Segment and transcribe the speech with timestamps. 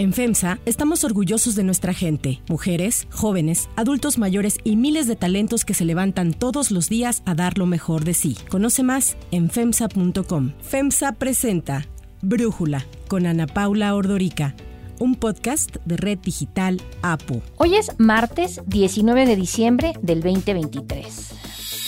[0.00, 5.66] En FEMSA estamos orgullosos de nuestra gente, mujeres, jóvenes, adultos mayores y miles de talentos
[5.66, 8.34] que se levantan todos los días a dar lo mejor de sí.
[8.48, 10.52] Conoce más en FEMSA.com.
[10.62, 11.86] FEMSA presenta
[12.22, 14.54] Brújula con Ana Paula Ordorica
[15.00, 17.42] un podcast de Red Digital APU.
[17.56, 21.39] Hoy es martes 19 de diciembre del 2023.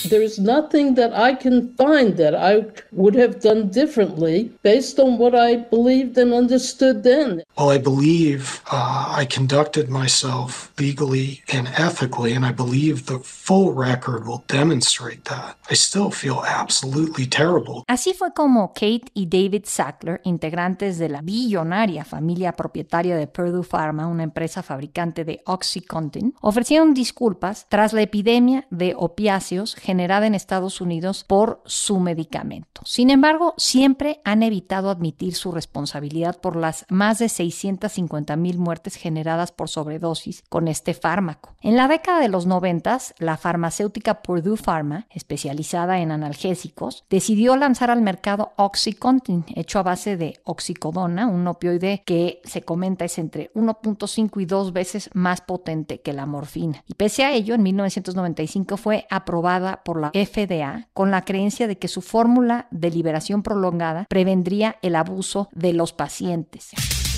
[0.09, 5.35] There's nothing that I can find that I would have done differently based on what
[5.35, 7.43] I believed and understood then.
[7.57, 13.73] Well, I believe uh, I conducted myself legally and ethically, and I believe the full
[13.73, 15.57] record will demonstrate that.
[15.71, 17.85] I still feel absolutely terrible.
[17.89, 23.65] Así fue como Kate y David Sackler, integrantes de la billonaria familia propietaria de Purdue
[23.65, 30.35] Pharma, una empresa fabricante de OxyContin, ofrecieron disculpas tras la epidemia de opiáceos generada en
[30.35, 32.81] Estados Unidos por su medicamento.
[32.87, 38.97] Sin embargo, siempre han evitado admitir su responsabilidad por las más de 650 mil muertes
[38.97, 41.57] generadas por sobredosis con este fármaco.
[41.61, 47.91] En la década de los 90, la farmacéutica Purdue Pharma, especializada en analgésicos, decidió lanzar
[47.91, 53.53] al mercado OxyContin, hecho a base de oxicodona, un opioide que se comenta es entre
[53.53, 56.83] 1.5 y 2 veces más potente que la morfina.
[56.89, 61.79] Y pese a ello, en 1995 fue aprobada por la FDA con la creencia de
[61.79, 66.71] que su fórmula de liberación prolongada prevendría el abuso de los pacientes.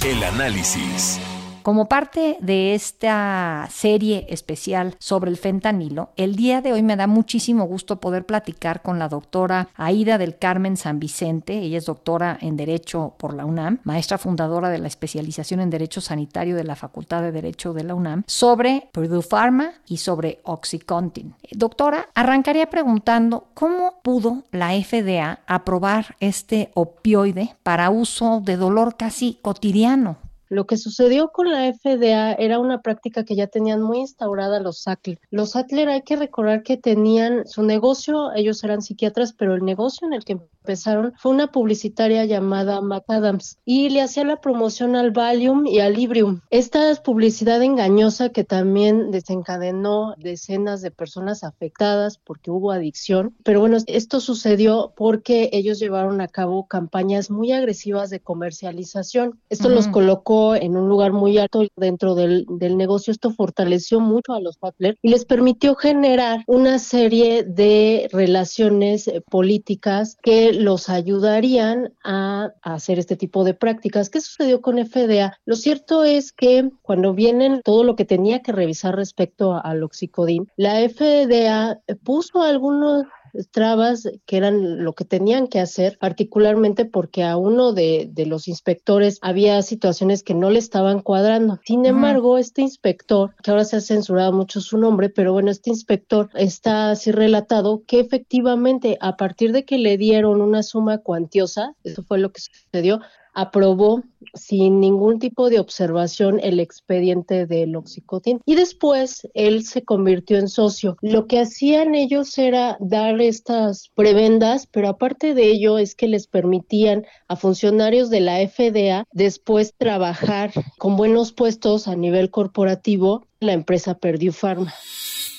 [0.04, 1.20] El análisis.
[1.64, 7.06] Como parte de esta serie especial sobre el fentanilo, el día de hoy me da
[7.06, 11.56] muchísimo gusto poder platicar con la doctora Aida del Carmen San Vicente.
[11.56, 16.02] Ella es doctora en Derecho por la UNAM, maestra fundadora de la especialización en Derecho
[16.02, 21.34] Sanitario de la Facultad de Derecho de la UNAM, sobre Purdue Pharma y sobre Oxycontin.
[21.52, 29.38] Doctora, arrancaría preguntando cómo pudo la FDA aprobar este opioide para uso de dolor casi
[29.40, 30.18] cotidiano.
[30.54, 34.82] Lo que sucedió con la FDA era una práctica que ya tenían muy instaurada los
[34.82, 35.18] Sackler.
[35.30, 40.06] Los Sackler hay que recordar que tenían su negocio, ellos eran psiquiatras, pero el negocio
[40.06, 45.10] en el que empezaron fue una publicitaria llamada McAdams y le hacía la promoción al
[45.10, 46.40] Valium y al Librium.
[46.50, 53.34] Esta publicidad engañosa que también desencadenó decenas de personas afectadas porque hubo adicción.
[53.42, 59.40] Pero bueno, esto sucedió porque ellos llevaron a cabo campañas muy agresivas de comercialización.
[59.50, 63.10] Esto los colocó en un lugar muy alto dentro del, del negocio.
[63.10, 69.22] Esto fortaleció mucho a los Butler y les permitió generar una serie de relaciones eh,
[69.30, 74.10] políticas que los ayudarían a, hacer este tipo de prácticas.
[74.10, 75.38] ¿Qué sucedió con FDA?
[75.44, 80.48] Lo cierto es que cuando vienen todo lo que tenía que revisar respecto al oxicodín,
[80.56, 83.04] la FDA puso algunos
[83.50, 89.18] trabas que eran lo que tenían que hacer, particularmente porque a uno de, los inspectores
[89.22, 91.60] había situaciones que no le estaban cuadrando.
[91.64, 95.70] Sin embargo, este inspector, que ahora se ha censurado mucho su nombre, pero bueno, este
[95.70, 101.74] inspector está así relatado que efectivamente a partir de que le dieron una suma cuantiosa,
[101.84, 103.00] eso fue lo que sucedió,
[103.34, 104.02] aprobó
[104.32, 110.48] sin ningún tipo de observación el expediente del oxicotin y después él se convirtió en
[110.48, 110.96] socio.
[111.02, 116.26] Lo que hacían ellos era dar estas prebendas, pero aparte de ello es que les
[116.26, 123.52] permitían a funcionarios de la FDA después trabajar con buenos puestos a nivel corporativo la
[123.52, 124.72] empresa Purdue Pharma.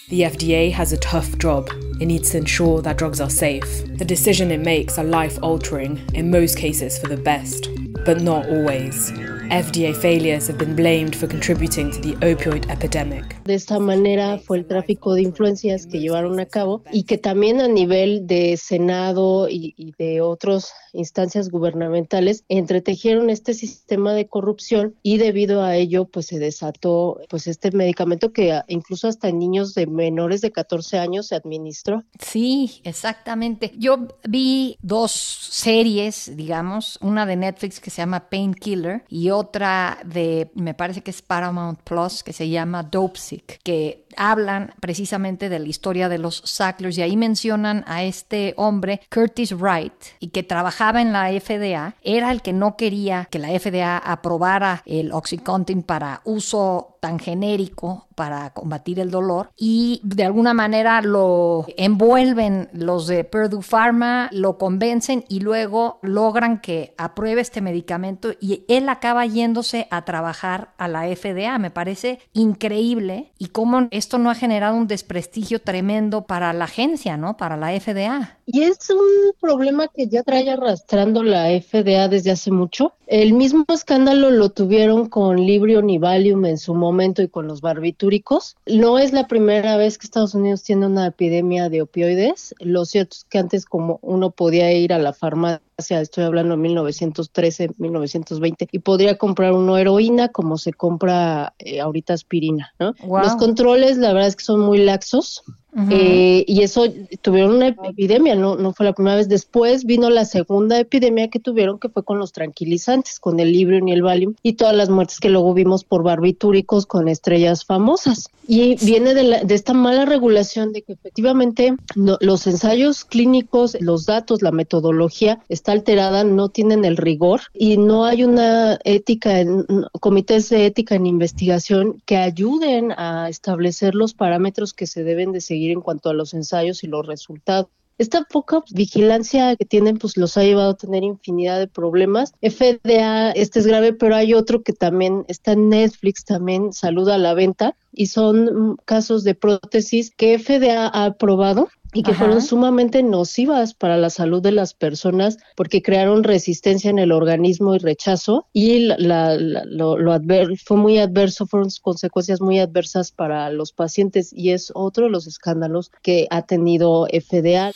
[0.08, 1.68] The FDA has a tough job.
[2.00, 3.66] It needs to ensure that drugs are safe.
[3.98, 7.68] The decision it makes are life altering, in most cases for the best.
[8.06, 9.12] But not always.
[9.50, 13.44] FDA failures have been blamed for contributing to the opioid epidemic.
[13.44, 17.62] De esta manera fue el tráfico de influencias que llevaron a cabo y que también
[17.62, 24.96] a nivel de Senado y, y de otras instancias gubernamentales entretejieron este sistema de corrupción
[25.04, 29.74] y debido a ello pues se desató pues este medicamento que incluso hasta en niños
[29.74, 32.04] de menores de 14 años se administró.
[32.20, 33.74] Sí, exactamente.
[33.78, 40.52] Yo vi dos series, digamos, una de Netflix que se llama Painkiller y otra de,
[40.56, 45.68] me parece que es Paramount Plus, que se llama Dopesick, que hablan precisamente de la
[45.68, 51.02] historia de los Sacklers y ahí mencionan a este hombre, Curtis Wright, y que trabajaba
[51.02, 56.22] en la FDA, era el que no quería que la FDA aprobara el Oxycontin para
[56.24, 63.24] uso tan genérico para combatir el dolor y de alguna manera lo envuelven los de
[63.24, 69.88] Purdue Pharma, lo convencen y luego logran que apruebe este medicamento y él acaba yéndose
[69.92, 71.60] a trabajar a la FDA.
[71.60, 77.18] Me parece increíble y cómo esto no ha generado un desprestigio tremendo para la agencia,
[77.18, 77.38] ¿no?
[77.38, 78.38] Para la FDA.
[78.46, 82.94] Y es un problema que ya trae arrastrando la FDA desde hace mucho.
[83.08, 87.62] El mismo escándalo lo tuvieron con Librium y Valium en su momento y con los
[87.62, 88.56] barbitúricos.
[88.66, 92.56] No es la primera vez que Estados Unidos tiene una epidemia de opioides.
[92.60, 96.62] Lo cierto es que antes como uno podía ir a la farmacia estoy hablando de
[96.62, 102.94] 1913, 1920, y podría comprar una heroína como se compra eh, ahorita aspirina, ¿no?
[103.08, 105.44] Los controles, la verdad es que son muy laxos,
[105.90, 106.86] eh, y eso
[107.22, 109.28] tuvieron una epidemia, no, no fue la primera vez.
[109.28, 113.88] Después vino la segunda epidemia que tuvieron, que fue con los tranquilizantes, con el Librium
[113.90, 118.30] y el Valium, y todas las muertes que luego vimos por barbitúricos con estrellas famosas.
[118.48, 124.42] Y viene de, de esta mala regulación de que efectivamente los ensayos clínicos, los datos,
[124.42, 129.66] la metodología está alterada, no tienen el rigor y no hay una ética, en,
[130.00, 135.42] comités de ética en investigación que ayuden a establecer los parámetros que se deben de
[135.42, 137.68] seguir en cuanto a los ensayos y los resultados.
[137.98, 142.34] Esta poca vigilancia que tienen, pues los ha llevado a tener infinidad de problemas.
[142.42, 147.20] FDA, este es grave, pero hay otro que también está en Netflix, también saluda a
[147.20, 153.02] la venta, y son casos de prótesis que FDA ha aprobado y que fueron sumamente
[153.04, 158.48] nocivas para la salud de las personas porque crearon resistencia en el organismo y rechazo
[158.52, 160.20] y la, lo, lo
[160.64, 165.26] fue muy adverso, fueron consecuencias muy adversas para los pacientes y es otro de los
[165.26, 167.72] escándalos que ha tenido FDA.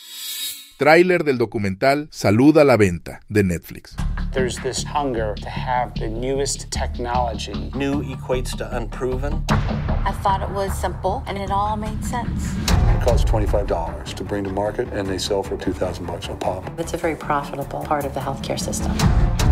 [0.76, 3.96] Tráiler del documental Salud a la venta de Netflix.
[4.32, 7.72] There's this hunger to have the newest technology.
[7.74, 9.44] New equates to unproven.
[9.48, 12.54] I thought it was simple and it all made sense.
[12.68, 16.62] It costs $25 to bring to market and they sell for 2000 bucks a pop.
[16.78, 18.96] It's a very profitable part of the healthcare system.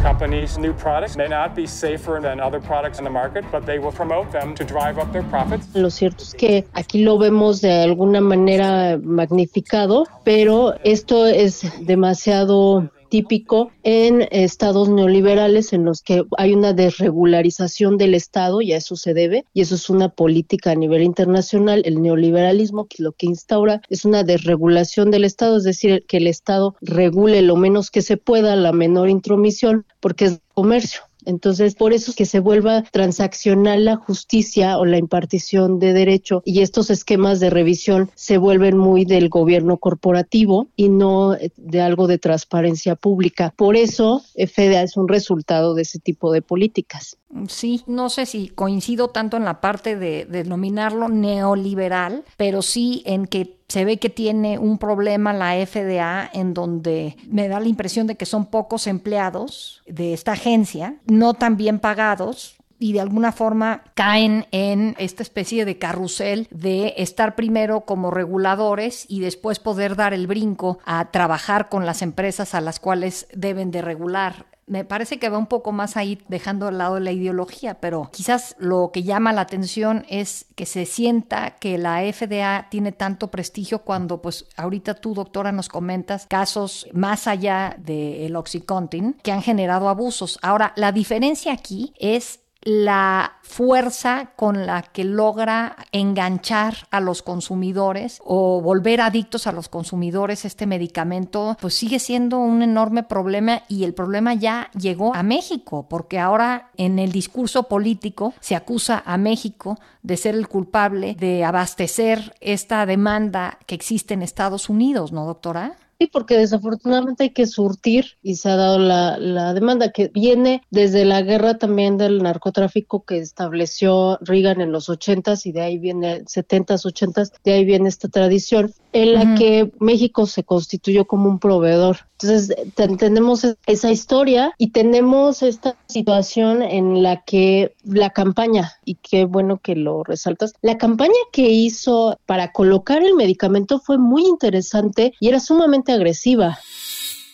[0.01, 3.81] Companies' new products may not be safer than other products in the market, but they
[3.81, 5.67] will promote them to drive up their profits.
[5.75, 12.89] Lo cierto es que aquí lo vemos de alguna manera magnificado, pero esto es demasiado
[13.09, 18.97] típico en estados neoliberales en los que hay una desregularización del Estado y a eso
[18.97, 21.83] se debe, y eso es una política a nivel internacional.
[21.85, 26.27] El neoliberalismo que lo que instaura es una desregulación del Estado, es decir, que el
[26.27, 31.08] Estado regule lo menos que se pueda, la menor intromisión, porque es comercio.
[31.29, 36.41] Entonces, por eso es que se vuelva transaccional la justicia o la impartición de derecho
[36.47, 42.07] y estos esquemas de revisión se vuelven muy del gobierno corporativo y no de algo
[42.07, 43.53] de transparencia pública.
[43.57, 47.19] Por eso, FDA es un resultado de ese tipo de políticas.
[47.49, 53.27] Sí, no sé si coincido tanto en la parte de denominarlo neoliberal, pero sí en
[53.27, 58.07] que se ve que tiene un problema la FDA en donde me da la impresión
[58.07, 63.33] de que son pocos empleados de esta agencia, no tan bien pagados, y de alguna
[63.33, 69.97] forma caen en esta especie de carrusel de estar primero como reguladores y después poder
[69.97, 74.85] dar el brinco a trabajar con las empresas a las cuales deben de regular me
[74.85, 78.91] parece que va un poco más ahí dejando al lado la ideología, pero quizás lo
[78.93, 84.23] que llama la atención es que se sienta que la FDA tiene tanto prestigio cuando
[84.23, 90.39] pues ahorita tú doctora nos comentas casos más allá del Oxycontin que han generado abusos.
[90.43, 98.21] Ahora, la diferencia aquí es la fuerza con la que logra enganchar a los consumidores
[98.25, 103.85] o volver adictos a los consumidores este medicamento, pues sigue siendo un enorme problema y
[103.85, 109.17] el problema ya llegó a México, porque ahora en el discurso político se acusa a
[109.17, 115.25] México de ser el culpable de abastecer esta demanda que existe en Estados Unidos, ¿no,
[115.25, 115.77] doctora?
[116.01, 120.63] Sí, porque desafortunadamente hay que surtir y se ha dado la, la, demanda que viene
[120.71, 125.79] desde la guerra también del narcotráfico que estableció Reagan en los ochentas y de ahí
[125.79, 131.29] viene setentas, ochentas, de ahí viene esta tradición en la que México se constituyó como
[131.29, 131.99] un proveedor.
[132.21, 139.25] Entonces tenemos esa historia y tenemos esta situación en la que la campaña, y qué
[139.25, 145.15] bueno que lo resaltas, la campaña que hizo para colocar el medicamento fue muy interesante
[145.21, 146.59] y era sumamente agresiva.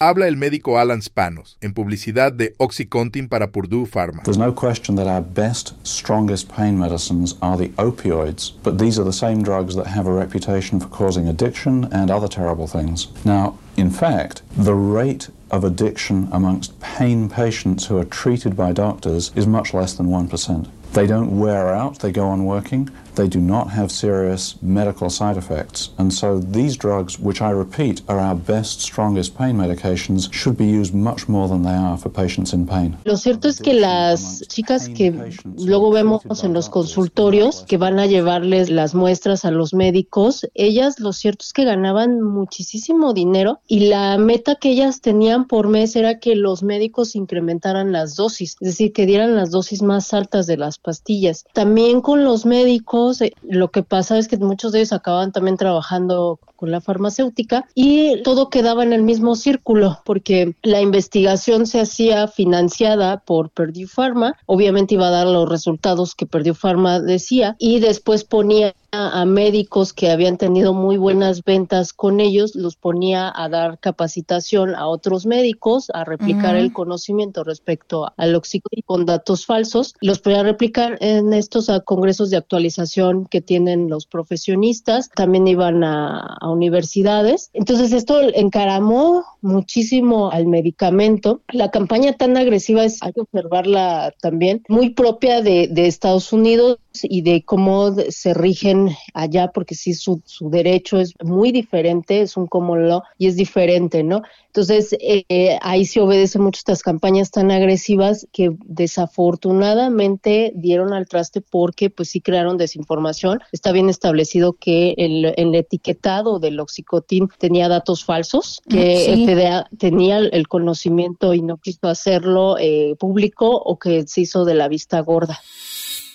[0.01, 4.23] Habla el médico Alan Spanos en publicidad de Oxycontin para Purdue Pharma.
[4.25, 9.05] There's no question that our best, strongest pain medicines are the opioids, but these are
[9.05, 13.07] the same drugs that have a reputation for causing addiction and other terrible things.
[13.25, 19.31] Now, in fact, the rate of addiction amongst pain patients who are treated by doctors
[19.37, 20.69] is much less than 1%.
[20.93, 25.37] They don't wear out, they go on working, they do not have serious medical side
[25.37, 25.91] effects.
[25.99, 30.67] And so these drugs, which I repeat are our best, strongest pain medications, should be
[30.67, 32.97] used much more than they are for patients in pain.
[33.05, 35.13] Lo cierto es que las chicas que
[35.57, 41.01] luego vemos en los consultorios que van a llevarles las muestras a los médicos, ellas
[41.01, 45.97] lo cierto es que ganaban muchísimo dinero y la meta que ellas tenían por mes
[45.97, 50.47] era que los médicos incrementaran las dosis, es decir, que dieran las dosis más altas
[50.47, 51.45] de las pastillas.
[51.53, 55.57] También con los médicos, eh, lo que pasa es que muchos de ellos acababan también
[55.57, 61.79] trabajando con la farmacéutica y todo quedaba en el mismo círculo porque la investigación se
[61.79, 67.55] hacía financiada por Purdue Pharma, obviamente iba a dar los resultados que Purdue Pharma decía
[67.59, 73.33] y después ponía a médicos que habían tenido muy buenas ventas con ellos, los ponía
[73.35, 79.47] a dar capacitación a otros médicos, a replicar el conocimiento respecto al oxígeno con datos
[79.47, 85.49] falsos, los ponía a replicar en estos congresos de actualización que tienen los profesionistas, también
[85.49, 87.51] iban a, universidades.
[87.53, 91.43] Entonces esto encaramó muchísimo al medicamento.
[91.53, 97.21] La campaña tan agresiva es, hay que observarla también, muy propia de, Estados Unidos y
[97.23, 102.47] de cómo se rigen allá, porque sí, su, su derecho es muy diferente, es un
[102.47, 104.23] common law y es diferente, ¿no?
[104.55, 111.41] Entonces, eh, ahí se obedecen mucho estas campañas tan agresivas que desafortunadamente dieron al traste
[111.41, 113.41] porque pues sí crearon desinformación.
[113.51, 119.69] Está bien establecido que el, el etiquetado del oxicotín tenía datos falsos, que el FDA
[119.77, 124.69] tenía el conocimiento y no quiso hacerlo eh, público o que se hizo de la
[124.69, 125.37] vista gorda.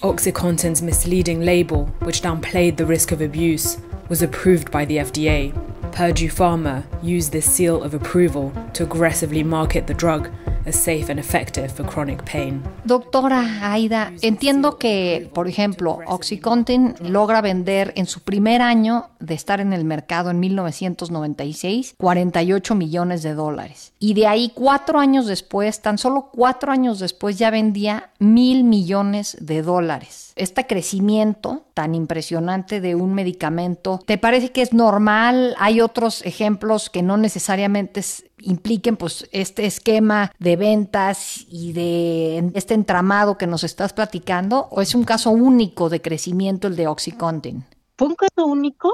[0.01, 3.77] OxyContin's misleading label, which downplayed the risk of abuse,
[4.07, 5.51] was approved by the FDA.
[5.91, 10.29] Purdue Pharma used this seal of approval to aggressively market the drug
[10.65, 12.61] as safe and effective for chronic pain.
[12.85, 19.59] Doctora Aida, entiendo que, por ejemplo, OxyContin logra vender en su primer año de estar
[19.59, 23.93] en el mercado en 1996 48 millones de dólares.
[23.99, 29.37] Y de ahí cuatro años después, tan solo cuatro años después, ya vendía mil millones
[29.41, 29.88] de dólares.
[30.35, 35.55] Este crecimiento tan impresionante de un medicamento, ¿te parece que es normal?
[35.57, 38.01] ¿Hay otros ejemplos que no necesariamente
[38.41, 44.81] impliquen pues este esquema de ventas y de este entramado que nos estás platicando o
[44.81, 47.65] es un caso único de crecimiento el de OxyContin?
[47.97, 48.93] Fue un caso único,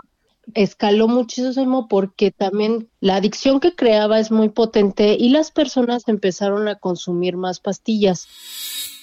[0.53, 6.67] escaló muchísimo porque también la adicción que creaba es muy potente y las personas empezaron
[6.67, 8.27] a consumir más pastillas.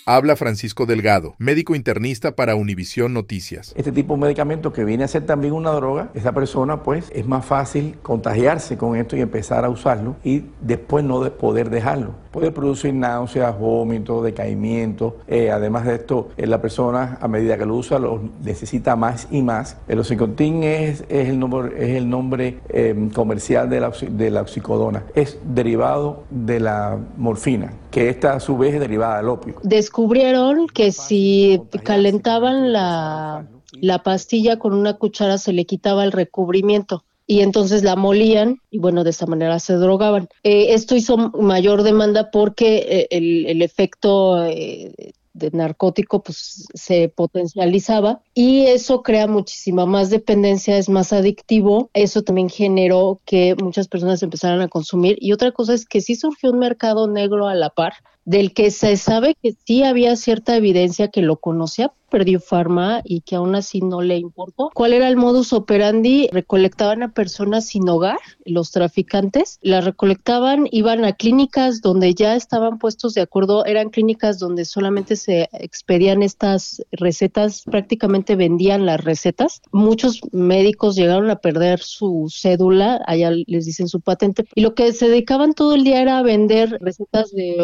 [0.05, 3.73] Habla Francisco Delgado, médico internista para Univisión Noticias.
[3.77, 7.25] Este tipo de medicamento que viene a ser también una droga, esa persona pues es
[7.25, 12.17] más fácil contagiarse con esto y empezar a usarlo y después no poder dejarlo.
[12.33, 15.19] Puede producir náuseas, vómitos, decaimiento.
[15.29, 19.29] Eh, además de esto, eh, la persona a medida que lo usa lo necesita más
[19.31, 19.77] y más.
[19.87, 24.41] El oxicotin es, es el nombre, es el nombre em, comercial de la, de la
[24.41, 25.05] oxicodona.
[25.15, 29.55] Es derivado de la morfina, que esta a su vez es derivada del opio
[29.93, 37.05] descubrieron que si calentaban la, la pastilla con una cuchara se le quitaba el recubrimiento
[37.27, 40.31] y entonces la molían y bueno, de esa manera se drogaban.
[40.45, 47.11] Eh, esto hizo mayor demanda porque eh, el, el, efecto eh, de narcótico pues se
[47.11, 53.89] potencializaba y eso crea muchísima más dependencia, es más adictivo, eso también generó que muchas
[53.89, 55.19] personas empezaran a consumir.
[55.21, 57.93] Y otra cosa es que sí surgió un mercado negro a la par
[58.25, 63.23] del que se sabe que sí había cierta evidencia que lo conocía perdió Pharma y
[63.23, 64.71] que aún así no le importó.
[64.75, 66.29] ¿Cuál era el modus operandi?
[66.31, 72.79] Recolectaban a personas sin hogar, los traficantes, las recolectaban, iban a clínicas donde ya estaban
[72.79, 79.63] puestos de acuerdo, eran clínicas donde solamente se expedían estas recetas, prácticamente vendían las recetas.
[79.73, 84.93] Muchos médicos llegaron a perder su cédula, allá les dicen su patente, y lo que
[84.93, 87.63] se dedicaban todo el día era a vender recetas de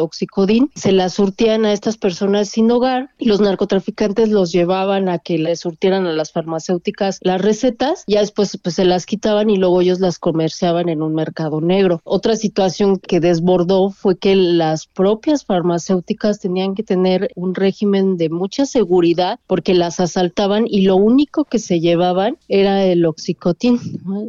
[0.75, 5.39] se las surtían a estas personas sin hogar y los narcotraficantes los llevaban a que
[5.39, 9.81] les surtieran a las farmacéuticas las recetas, ya después pues se las quitaban y luego
[9.81, 12.01] ellos las comerciaban en un mercado negro.
[12.05, 18.29] Otra situación que desbordó fue que las propias farmacéuticas tenían que tener un régimen de
[18.29, 23.79] mucha seguridad porque las asaltaban y lo único que se llevaban era el oxicotín,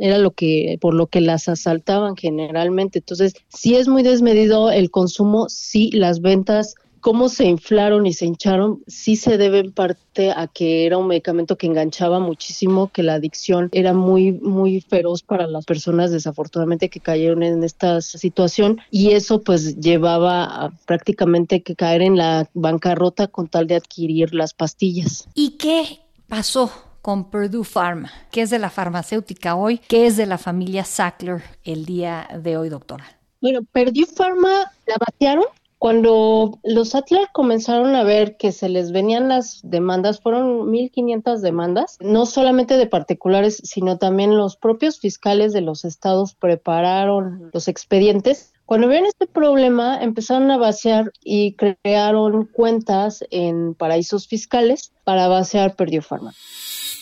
[0.01, 2.99] era lo que por lo que las asaltaban generalmente.
[2.99, 8.25] Entonces, sí es muy desmedido el consumo, sí las ventas cómo se inflaron y se
[8.25, 13.03] hincharon, sí se debe en parte a que era un medicamento que enganchaba muchísimo, que
[13.03, 18.79] la adicción era muy, muy feroz para las personas desafortunadamente que cayeron en esta situación
[18.91, 24.33] y eso pues llevaba a prácticamente que caer en la bancarrota con tal de adquirir
[24.33, 25.27] las pastillas.
[25.33, 26.71] ¿Y qué pasó?
[27.01, 31.41] con Purdue Pharma, ¿Qué es de la farmacéutica hoy, ¿Qué es de la familia Sackler
[31.63, 33.05] el día de hoy, doctora.
[33.39, 35.45] Bueno, Purdue Pharma la batearon
[35.79, 41.97] cuando los Atlas comenzaron a ver que se les venían las demandas, fueron 1.500 demandas,
[42.01, 48.53] no solamente de particulares, sino también los propios fiscales de los estados prepararon los expedientes
[48.65, 55.75] Cuando vieron este problema, empezaron a vaciar y crearon cuentas en paraísos fiscales para vaciar
[55.75, 56.33] Pharma.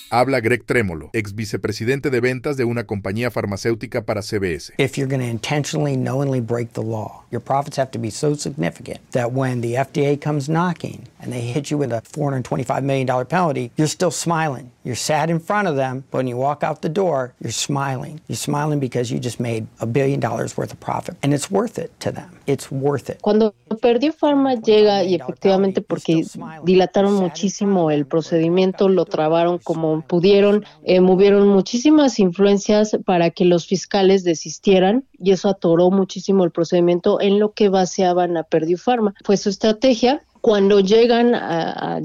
[0.10, 4.72] Habla Greg Trémolo, ex vicepresidente de ventas de una compañía farmacéutica para CBS.
[4.78, 8.34] If you're going to intentionally, knowingly break the law, your profits have to be so
[8.34, 13.26] significant that when the FDA comes knocking and they hit you with a $425 million
[13.26, 14.72] penalty, you're still smiling.
[14.86, 18.22] You're sad in front of them, but when you walk out the door, you're smiling.
[18.30, 21.18] You're smiling because you just made a billion dollars worth of profit.
[21.22, 22.40] And it's worth it to them.
[22.48, 23.20] It's worth it.
[23.22, 26.24] Cuando perdió Pharma llega y efectivamente porque
[26.64, 33.68] dilataron muchísimo el procedimiento, lo trabaron como pudieron, eh, movieron muchísimas influencias para que los
[33.68, 39.14] fiscales desistieran y eso atoró muchísimo el procedimiento en lo que vaciaban a Purdue Pharma.
[39.24, 41.34] Fue su estrategia cuando llegan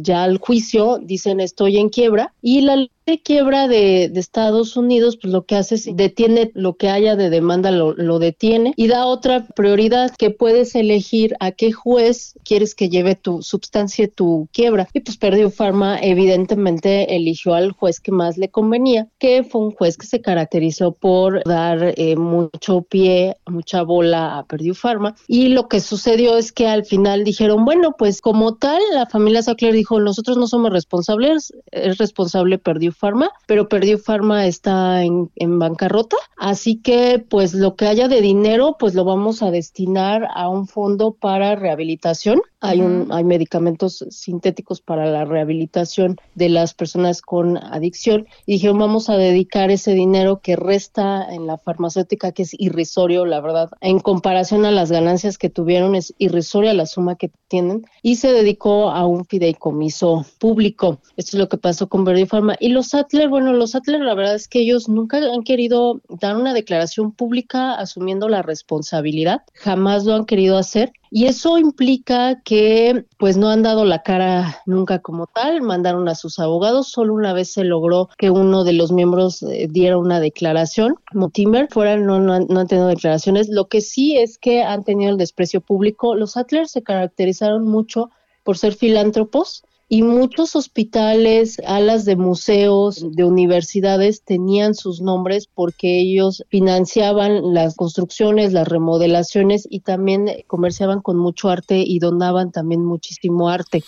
[0.02, 5.32] ya al juicio, dicen estoy en quiebra y la de quiebra de, Estados Unidos, pues
[5.32, 9.06] lo que hace es detiene lo que haya de demanda, lo, lo, detiene y da
[9.06, 14.88] otra prioridad que puedes elegir a qué juez quieres que lleve tu sustancia, tu quiebra.
[14.92, 19.72] Y pues Perdue Pharma evidentemente eligió al juez que más le convenía, que fue un
[19.72, 25.16] juez que se caracterizó por dar eh, mucho pie, mucha bola a Perdue Pharma.
[25.26, 29.42] Y lo que sucedió es que al final dijeron, bueno, pues como tal, la familia
[29.42, 32.58] Sackler dijo, nosotros no somos responsables, es responsable
[32.92, 38.20] Pharma, pero Perdue Pharma está en, en, bancarrota, así que pues lo que haya de
[38.20, 42.40] dinero pues lo vamos a destinar a un fondo para rehabilitación.
[42.60, 48.28] Hay, un, hay medicamentos sintéticos para la rehabilitación de las personas con adicción.
[48.46, 53.26] Y dijeron vamos a dedicar ese dinero que resta en la farmacéutica que es irrisorio,
[53.26, 57.84] la verdad, en comparación a las ganancias que tuvieron es irrisoria la suma que tienen
[58.02, 60.98] y se dedicó a un fideicomiso público.
[61.16, 62.56] Esto es lo que pasó con Perdue Pharma.
[62.60, 66.36] Y los Sattler, bueno, los Sattler la verdad es que ellos nunca han querido dar
[66.36, 73.04] una declaración pública asumiendo la responsabilidad, jamás lo han querido hacer y eso implica que
[73.18, 77.34] pues no han dado la cara nunca como tal, mandaron a sus abogados, solo una
[77.34, 82.18] vez se logró que uno de los miembros eh, diera una declaración, Motimer, fuera no,
[82.18, 86.32] no, han, tenido declaraciones, lo que sí es que han tenido el desprecio público, los
[86.32, 88.08] Sattler se caracterizaron mucho
[88.42, 96.00] por ser filántropos, y muchos hospitales, alas de museos, de universidades tenían sus nombres porque
[96.00, 102.82] ellos financiaban las construcciones, las remodelaciones y también comerciaban con mucho arte y donaban también
[102.82, 103.84] muchísimo arte.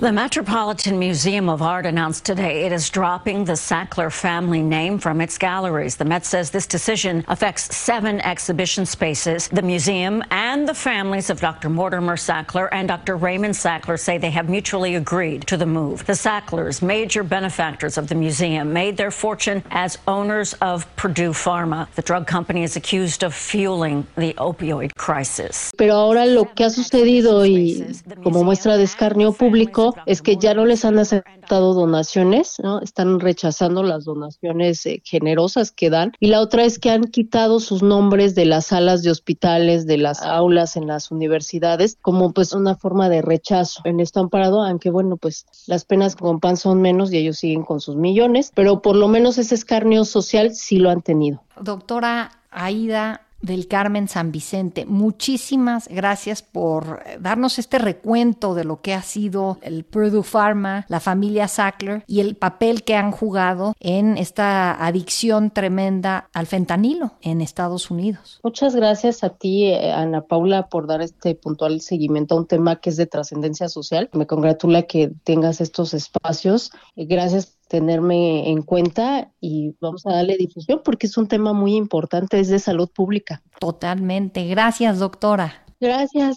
[0.00, 5.20] The Metropolitan Museum of Art announced today it is dropping the Sackler family name from
[5.20, 5.96] its galleries.
[5.96, 9.48] The Met says this decision affects seven exhibition spaces.
[9.48, 11.68] The museum and the families of Dr.
[11.68, 13.16] Mortimer Sackler and Dr.
[13.16, 16.06] Raymond Sackler say they have mutually agreed to the move.
[16.06, 21.90] The Sacklers, major benefactors of the museum, made their fortune as owners of Purdue Pharma.
[21.94, 25.70] The drug company is accused of fueling the opioid crisis.
[25.76, 27.84] Pero ahora lo que ha sucedido y
[28.22, 32.80] como muestra de escarnio público es que ya no les han aceptado donaciones, ¿no?
[32.80, 36.12] Están rechazando las donaciones eh, generosas que dan.
[36.20, 39.98] Y la otra es que han quitado sus nombres de las salas de hospitales, de
[39.98, 43.82] las aulas en las universidades, como pues una forma de rechazo.
[43.84, 47.38] En esto han parado, aunque bueno, pues las penas con pan son menos y ellos
[47.38, 51.42] siguen con sus millones, pero por lo menos ese escarnio social sí lo han tenido.
[51.60, 54.86] Doctora Aida, del Carmen San Vicente.
[54.86, 61.00] Muchísimas gracias por darnos este recuento de lo que ha sido el Purdue Pharma, la
[61.00, 67.40] familia Sackler y el papel que han jugado en esta adicción tremenda al fentanilo en
[67.40, 68.40] Estados Unidos.
[68.42, 72.80] Muchas gracias a ti, eh, Ana Paula, por dar este puntual seguimiento a un tema
[72.80, 74.08] que es de trascendencia social.
[74.12, 76.70] Me congratula que tengas estos espacios.
[76.96, 82.40] Gracias tenerme en cuenta y vamos a darle difusión porque es un tema muy importante,
[82.40, 83.42] es de salud pública.
[83.60, 84.44] Totalmente.
[84.48, 85.64] Gracias, doctora.
[85.78, 86.36] Gracias.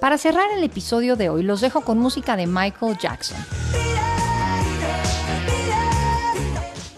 [0.00, 3.36] Para cerrar el episodio de hoy, los dejo con música de Michael Jackson.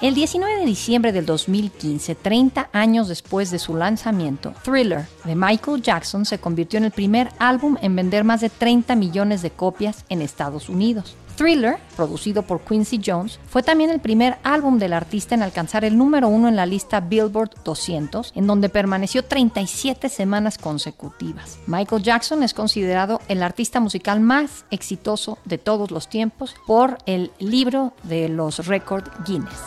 [0.01, 5.83] El 19 de diciembre del 2015, 30 años después de su lanzamiento, Thriller de Michael
[5.83, 10.05] Jackson se convirtió en el primer álbum en vender más de 30 millones de copias
[10.09, 11.17] en Estados Unidos.
[11.37, 15.97] Thriller, producido por Quincy Jones, fue también el primer álbum del artista en alcanzar el
[15.97, 21.59] número uno en la lista Billboard 200, en donde permaneció 37 semanas consecutivas.
[21.67, 27.31] Michael Jackson es considerado el artista musical más exitoso de todos los tiempos por el
[27.39, 29.61] libro de los récords Guinness.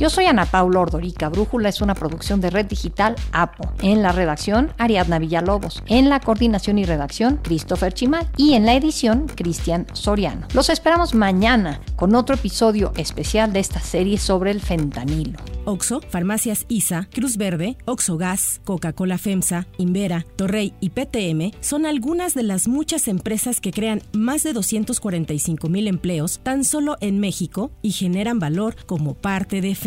[0.00, 1.28] Yo soy Ana Paula Ordorica.
[1.28, 3.70] Brújula es una producción de Red Digital APO.
[3.82, 5.82] En la redacción, Ariadna Villalobos.
[5.88, 8.26] En la coordinación y redacción, Christopher Chimal.
[8.38, 10.46] Y en la edición, Cristian Soriano.
[10.54, 15.38] Los esperamos mañana con otro episodio especial de esta serie sobre el fentanilo.
[15.66, 22.34] Oxo, Farmacias ISA, Cruz Verde, Oxo Gas, Coca-Cola FEMSA, Invera, Torrey y PTM son algunas
[22.34, 27.70] de las muchas empresas que crean más de 245 mil empleos tan solo en México
[27.82, 29.74] y generan valor como parte de